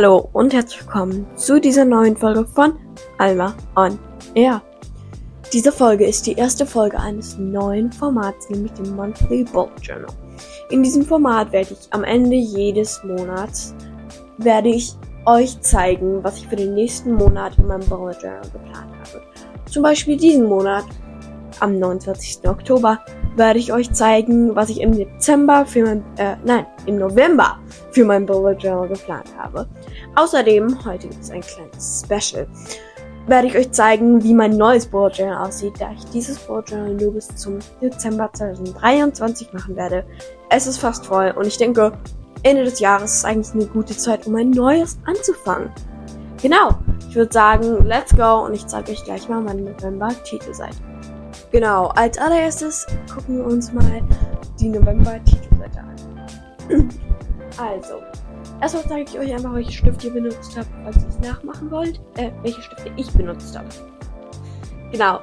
[0.00, 2.78] Hallo und herzlich willkommen zu dieser neuen Folge von
[3.18, 3.98] Alma on
[4.36, 4.62] Air.
[5.52, 10.14] Diese Folge ist die erste Folge eines neuen Formats, nämlich dem Monthly Bullet Journal.
[10.70, 13.74] In diesem Format werde ich am Ende jedes Monats
[14.36, 14.94] werde ich
[15.26, 19.22] euch zeigen, was ich für den nächsten Monat in meinem Bullet Journal geplant habe.
[19.68, 20.84] Zum Beispiel diesen Monat
[21.58, 22.48] am 29.
[22.48, 23.00] Oktober
[23.38, 27.58] werde ich euch zeigen, was ich im Dezember für mein, äh, nein, im November
[27.92, 29.66] für mein Bullet Journal geplant habe.
[30.16, 32.46] Außerdem, heute gibt es ein kleines Special,
[33.26, 36.94] werde ich euch zeigen, wie mein neues Bullet Journal aussieht, da ich dieses Bullet Journal
[36.94, 40.04] nur bis zum Dezember 2023 machen werde.
[40.50, 41.92] Es ist fast voll und ich denke,
[42.42, 45.70] Ende des Jahres ist eigentlich eine gute Zeit, um ein neues anzufangen.
[46.40, 46.78] Genau,
[47.08, 50.87] ich würde sagen, let's go und ich zeige euch gleich mal meine November-Titelseite.
[51.50, 54.02] Genau, als allererstes gucken wir uns mal
[54.60, 55.96] die November-Titelseite an.
[57.56, 58.02] also,
[58.60, 62.00] erstmal zeige ich euch einfach, welche Stifte ihr benutzt habt, falls ihr es nachmachen wollt.
[62.16, 63.68] Äh, welche Stifte ich benutzt habe.
[64.92, 65.20] Genau.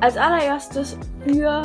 [0.00, 1.62] Als allererstes für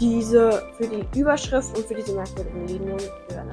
[0.00, 3.52] diese, für die Überschrift und für diese merkwürdigen Linien, wir werden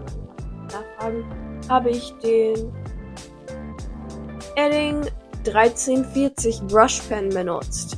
[0.67, 1.25] nachfragen,
[1.69, 2.71] habe ich den
[4.55, 5.07] Edding
[5.47, 7.97] 1340 Brush Pen benutzt.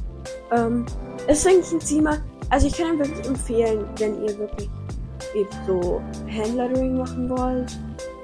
[0.52, 0.86] Ähm,
[1.28, 2.18] ist eigentlich ein Zimmer.
[2.50, 4.70] Also ich kann ihm wirklich empfehlen, wenn ihr wirklich
[5.34, 7.78] eben so Handlettering machen wollt.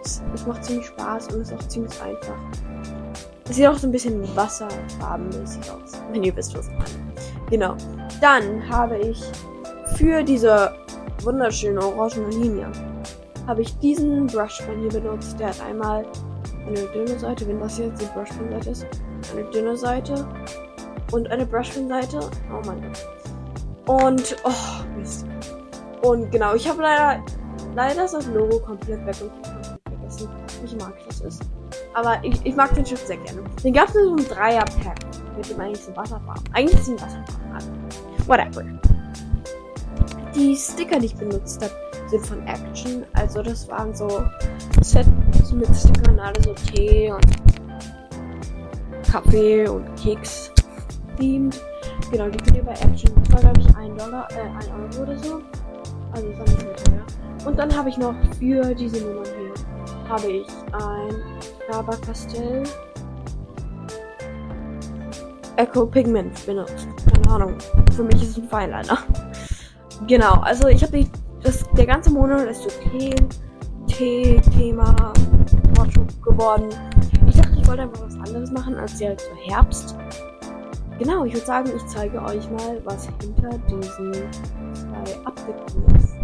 [0.04, 2.38] Es, es macht ziemlich Spaß und ist auch ziemlich einfach.
[3.50, 7.14] Es sieht auch so ein bisschen wasserfarbenmäßig aus, wenn ihr wisst, was ich meine.
[7.50, 7.76] Genau.
[8.22, 9.24] Dann habe ich
[9.96, 10.74] für diese
[11.24, 12.72] wunderschöne orangene Linie
[13.50, 15.40] habe ich diesen Brushpen hier benutzt.
[15.40, 16.06] Der hat einmal
[16.68, 18.86] eine dünne Seite, wenn das jetzt die Brushpen-Seite ist,
[19.34, 20.28] eine dünne Seite
[21.12, 22.20] und eine Brushpen-Seite.
[22.52, 23.06] Oh mein Gott.
[23.88, 25.26] Und, oh, Mist.
[26.04, 27.24] Und genau, ich habe leider,
[27.76, 30.30] leider ist das Logo komplett weg und komplett vergessen.
[30.64, 31.42] Ich mag das ist.
[31.94, 33.44] Aber ich, ich mag den Stift sehr gerne.
[33.64, 35.00] Den gab es in so einem Dreier-Pack
[35.36, 36.44] mit dem eigentlich so Wasserfarben.
[36.54, 38.28] Eigentlich sind Wasserfarben.
[38.28, 38.64] Whatever.
[40.36, 41.74] Die Sticker, die ich benutzt habe,
[42.08, 43.06] sind von Action.
[43.14, 44.24] Also das waren so
[44.82, 45.10] Sets
[45.52, 47.26] mit Stickern, alle so Tee und
[49.12, 50.52] Kaffee und Keks
[51.20, 51.62] themed.
[52.12, 53.12] Genau, die ihr bei Action.
[53.32, 55.42] War, glaube ich, ein Dollar, äh, ein Euro oder so.
[56.14, 57.06] Also, das war nicht sehr teuer.
[57.46, 61.16] Und dann habe ich noch für diese Nummer hier, habe ich ein
[61.70, 62.64] Faber-Castell
[65.56, 66.88] Echo Pigment benutzt.
[67.14, 67.58] Keine Ahnung.
[67.96, 68.98] Für mich ist es ein Feinliner.
[70.08, 71.06] Genau, also ich habe
[71.44, 73.14] das, der ganze Monat ist so Tee,
[73.88, 74.96] Tee, Thema,
[76.24, 76.70] geworden.
[77.28, 79.96] Ich dachte, ich wollte einfach was anderes machen als halt so Herbst.
[81.00, 84.12] Genau, ich würde sagen, ich zeige euch mal, was hinter diesen
[84.74, 86.16] zwei Abdeckungen ist.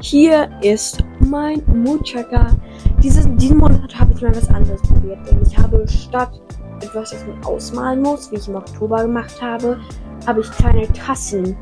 [0.00, 2.56] Hier ist mein Mood Tracker.
[3.02, 6.40] Dieses, diesen Monat habe ich mal was anderes probiert, denn ich habe statt
[6.80, 9.78] etwas, das man ausmalen muss, wie ich im Oktober gemacht habe,
[10.26, 11.54] habe ich kleine Tassen.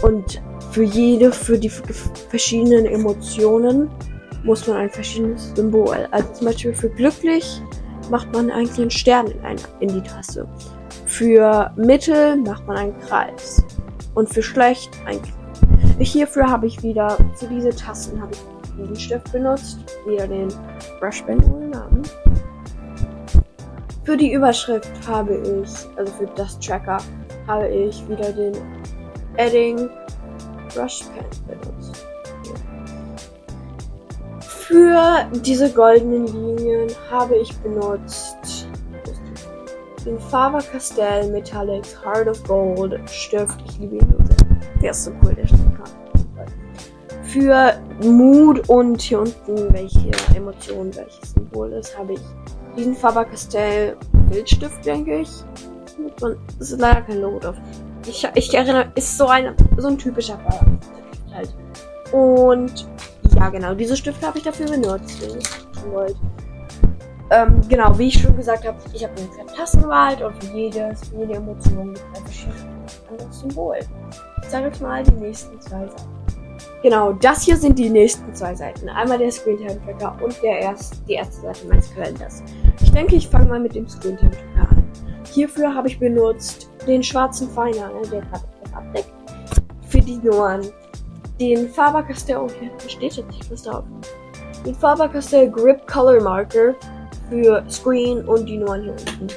[0.00, 0.40] Und
[0.70, 3.90] für jede, für die verschiedenen Emotionen
[4.42, 6.08] muss man ein verschiedenes Symbol.
[6.12, 7.60] Also zum Beispiel für glücklich
[8.10, 10.48] macht man einen Stern in, eine, in die Tasse.
[11.10, 13.64] Für Mittel macht man einen Kreis.
[14.14, 15.34] Und für schlecht ein Kreis.
[15.98, 18.40] Hierfür habe ich wieder, für diese Tasten habe ich
[18.78, 19.80] diesen Stift benutzt.
[20.06, 20.48] Wieder den
[21.00, 22.02] Brushpen ohne Namen.
[24.04, 26.98] Für die Überschrift habe ich, also für das Tracker,
[27.46, 28.54] habe ich wieder den
[29.36, 29.90] Edding
[30.72, 32.06] Brushpen benutzt.
[34.40, 38.36] Für diese goldenen Linien habe ich benutzt
[40.04, 43.62] den Faber-Castell Metallics Heart of Gold Stift.
[43.66, 44.36] Ich liebe ihn so sehr.
[44.82, 45.60] Der ist so cool, der Stift.
[47.22, 52.20] Für Mut und hier unten, welche Emotion, welches Symbol ist, habe ich
[52.76, 53.96] diesen Faber-Castell
[54.28, 55.30] Bildstift, denke ich.
[56.18, 57.56] Das ist leider kein Logo drauf.
[58.06, 61.54] Ich, ich erinnere, ist so ein, so ein typischer Faber-Castell halt.
[62.12, 62.88] Und
[63.36, 66.16] ja, genau, diese Stifte habe ich dafür benutzt, wenn ihr wollt.
[67.32, 71.18] Ähm, genau, wie ich schon gesagt habe, ich habe eine Tassenwahl und für jedes, für
[71.18, 73.78] jede Emotion gibt es ein verschiedenes Symbol.
[74.42, 76.20] Ich zeige euch mal die nächsten zwei Seiten.
[76.82, 78.88] Genau, das hier sind die nächsten zwei Seiten.
[78.88, 82.42] Einmal der Screentime Tracker und der erst, die erste Seite meines Kalenders.
[82.80, 84.84] Ich denke, ich fange mal mit dem Screentime Tracker an.
[85.30, 89.12] Hierfür habe ich benutzt den schwarzen Feiner, der gerade etwas abdeckt.
[89.88, 90.62] Für die Nummern.
[91.38, 93.84] Den Faber-Castell, oh, hier steht jetzt nicht was drauf.
[94.66, 96.74] Den Faber-Castell Grip Color Marker
[97.30, 99.28] für Screen und die Nummern hier unten.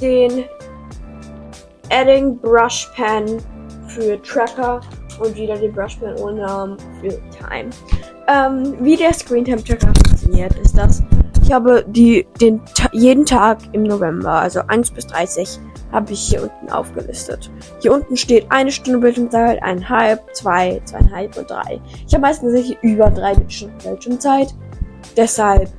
[0.00, 0.44] Den
[1.90, 3.38] Adding Brush Pen
[3.88, 4.80] für Tracker
[5.20, 7.70] und wieder den Brush Pen ohne Namen für Time.
[8.26, 11.02] Ähm, wie der Screen Time Tracker funktioniert, ist das,
[11.42, 12.62] Ich habe die, den,
[12.92, 15.60] jeden Tag im November, also 1 bis 30,
[15.92, 17.50] habe ich hier unten aufgelistet.
[17.80, 21.80] Hier unten steht eine Stunde Bildschirmzeit, eineinhalb, zwei, zweieinhalb und drei.
[22.06, 24.54] Ich habe meistens über drei Stunden Bildschirmzeit.
[25.16, 25.70] Deshalb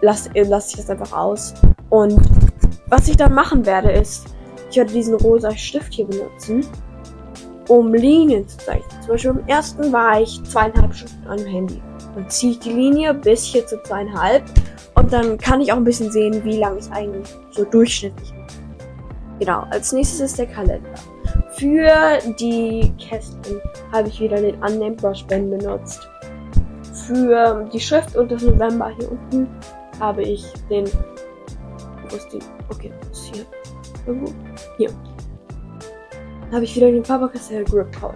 [0.00, 1.54] lasse lass ich das einfach aus.
[1.90, 2.20] Und
[2.88, 4.26] was ich dann machen werde, ist,
[4.70, 6.66] ich werde diesen rosa Stift hier benutzen,
[7.68, 9.02] um Linien zu zeichnen.
[9.02, 11.82] Zum Beispiel im ersten war ich zweieinhalb Stunden an dem Handy.
[12.14, 14.44] Dann ziehe ich die Linie bis hier zu zweieinhalb
[14.94, 18.48] und dann kann ich auch ein bisschen sehen, wie lang ich eigentlich so durchschnittlich mache.
[19.38, 20.94] Genau, als nächstes ist der Kalender.
[21.52, 23.60] Für die Kästen
[23.92, 26.08] habe ich wieder den Unnamed Brush Pen benutzt.
[27.08, 29.48] Für die Schrift und das November hier unten
[29.98, 30.84] habe ich den.
[30.84, 32.38] Wo ist die?
[32.68, 33.46] Okay, ist hier.
[34.06, 34.30] Irgendwo.
[34.76, 34.90] Hier.
[36.52, 38.12] Habe ich wieder den Faber-Castell Grip Power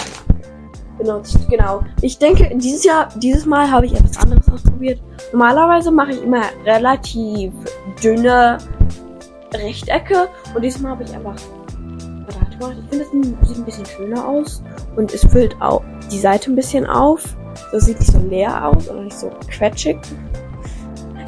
[0.98, 1.38] benutzt.
[1.48, 1.82] Genau.
[2.02, 5.00] Ich denke, dieses Jahr, dieses Mal habe ich etwas anderes ausprobiert.
[5.32, 7.54] Normalerweise mache ich immer relativ
[8.04, 8.58] dünne
[9.54, 11.36] Rechtecke und diesmal habe ich einfach
[12.26, 12.76] Quadrate gemacht.
[12.90, 14.62] Ich finde, das sieht ein bisschen schöner aus
[14.96, 17.38] und es füllt auch die Seite ein bisschen auf.
[17.72, 19.96] Das sieht nicht so leer aus oder nicht so quetschig.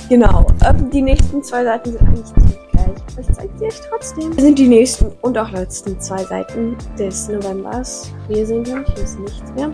[0.08, 0.46] Genau.
[0.64, 2.86] Ähm, die nächsten zwei Seiten sind eigentlich ziemlich gleich.
[2.86, 4.30] Aber ich zeige sie euch trotzdem.
[4.36, 8.12] Das sind die nächsten und auch letzten zwei Seiten des Novembers.
[8.28, 9.70] Wie ihr sehen könnt, hier ist nichts mehr.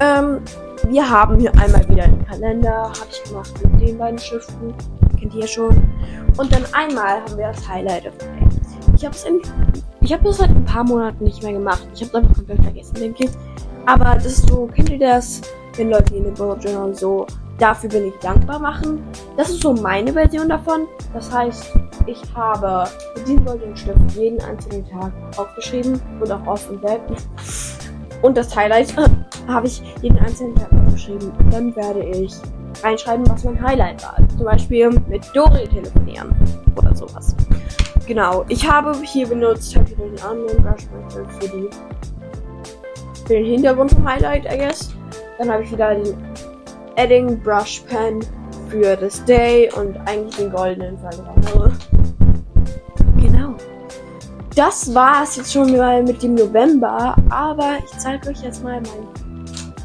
[0.00, 0.40] Ähm,
[0.88, 2.82] wir haben hier einmal wieder den Kalender.
[2.88, 4.74] Habe ich gemacht mit den beiden Schriften.
[5.18, 5.76] Kennt ihr schon.
[6.36, 8.48] Und dann einmal haben wir das Highlight of the Day.
[8.94, 9.24] Ich habe es
[10.24, 11.86] das seit ein paar Monaten nicht mehr gemacht.
[11.94, 13.30] Ich habe es einfach komplett vergessen, denke ich.
[13.86, 15.40] Aber das ist so, kennt ihr das,
[15.78, 17.26] wenn Leute in den Bullet Journal so
[17.58, 19.02] dafür bin ich dankbar machen.
[19.36, 20.86] Das ist so meine Version davon.
[21.12, 21.72] Das heißt,
[22.06, 27.00] ich habe mit diesem goldenen Stift jeden einzelnen Tag aufgeschrieben und auch off und weg.
[28.22, 28.94] Und das Highlight
[29.46, 31.32] habe ich jeden einzelnen Tag aufgeschrieben.
[31.50, 32.34] Dann werde ich
[32.82, 34.16] reinschreiben, was mein Highlight war.
[34.36, 36.34] Zum Beispiel mit Dori telefonieren
[36.76, 37.34] oder sowas.
[38.06, 41.68] Genau, ich habe hier benutzt, habe hier den anderen Brushmarker für die
[43.26, 44.97] für den Hintergrund vom Highlight, I guess.
[45.38, 46.16] Dann habe ich wieder den
[46.96, 48.20] Edding Brush Pen
[48.68, 51.72] für das Day und eigentlich den goldenen andere.
[53.16, 53.54] Genau.
[54.54, 58.80] Das war es jetzt schon mal mit dem November, aber ich zeige euch jetzt mal
[58.80, 59.08] mein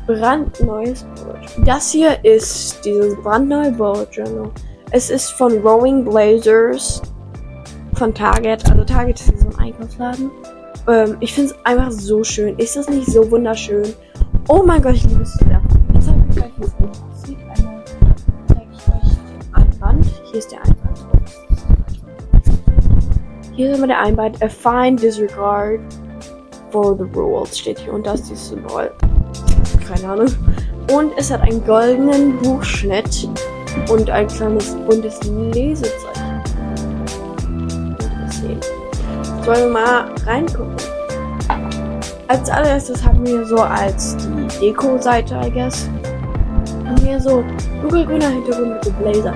[0.07, 1.65] brandneues Bullet.
[1.65, 4.49] Das hier ist dieses brandneue Bullet Journal.
[4.91, 7.01] Es ist von Rowing Blazers
[7.95, 8.69] von Target.
[8.69, 10.31] Also Target ist so ein Einkaufsladen.
[10.87, 12.57] Ähm, ich finde es einfach so schön.
[12.57, 13.93] Ist das nicht so wunderschön?
[14.49, 15.61] Oh mein Gott, ich liebe es sehr.
[15.93, 17.37] Ich zeige euch gleich, es aussieht.
[17.55, 17.83] Einmal
[18.47, 20.05] zeige ich euch den Einband.
[20.25, 20.99] Hier ist der Einband.
[23.53, 24.43] Hier ist immer der Einband.
[24.43, 25.79] A fine disregard
[26.71, 28.91] for the rules steht hier und das ist dieses Symbol.
[29.87, 30.27] Keine Ahnung.
[30.91, 33.29] Und es hat einen goldenen Buchschnitt
[33.89, 36.43] und ein kleines buntes Lesezeichen.
[39.45, 40.92] Sollen wir mal reingucken?
[42.27, 45.89] Als allererstes haben wir so als die Deko-Seite, I guess,
[46.85, 47.43] haben wir so
[47.81, 49.33] dunkelgrüner Hintergrund mit dem Blazer.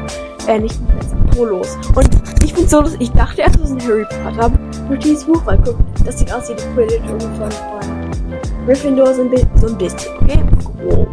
[0.48, 1.78] Äh, nicht mit Blazer, Polos.
[1.96, 2.10] Und
[2.44, 4.52] ich bin so, ich dachte erst, das ist ein Harry Potter
[4.90, 5.76] Notizbuch, weil guck,
[6.06, 10.44] das sieht aus wie die Quidditch-Uniform von Gryffindor so ein, so ein bisschen, okay?
[10.64, 11.10] Grob.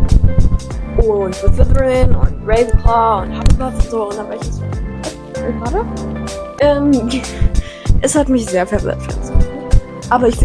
[1.05, 4.09] Und Slytherin und Ravenclaw und Hufflepuff und so.
[4.09, 4.63] Und dann war ich so,
[5.41, 5.87] Harry Potter?
[6.61, 7.11] Ähm,
[8.01, 8.99] es hat mich sehr verwirrt.
[10.11, 10.44] Aber ich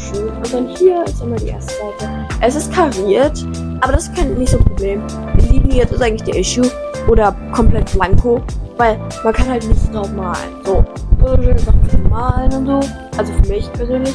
[0.00, 0.28] schön.
[0.28, 2.10] Und dann hier ist immer die erste Seite.
[2.40, 3.44] Es ist kariert,
[3.80, 5.02] aber das ist kein, nicht so ein Problem.
[5.50, 6.70] Liniert ist eigentlich der Issue.
[7.08, 8.40] Oder komplett blanko.
[8.76, 10.36] Weil man kann halt nichts drauf malen.
[10.64, 10.84] So.
[11.24, 12.80] So schön bisschen malen und so.
[13.18, 14.14] Also für mich persönlich.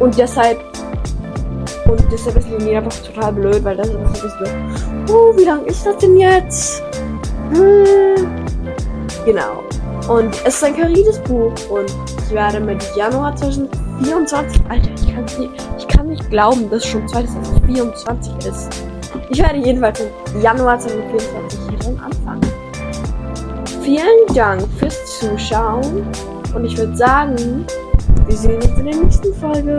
[0.00, 0.58] Und deshalb.
[1.86, 4.30] Und deshalb ist Linie einfach total blöd, weil das ist ein bisschen
[5.06, 5.14] so.
[5.14, 6.82] Uh, wie lang ist das denn jetzt?
[7.52, 8.26] Hm.
[9.24, 9.62] Genau.
[10.08, 11.90] Und es ist ein karides Buch und
[12.26, 16.90] ich werde mit Januar 2024, Alter, ich kann nicht, ich kann nicht glauben, dass es
[16.90, 18.84] schon 2024 ist.
[19.30, 20.02] Ich werde jedenfalls
[20.34, 22.42] im Januar 2024 hier drin anfangen.
[23.80, 26.06] Vielen Dank fürs Zuschauen
[26.54, 27.64] und ich würde sagen,
[28.26, 29.72] wir sehen uns in der nächsten Folge.